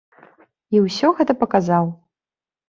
[0.77, 1.93] І ўсё гэта паказаў.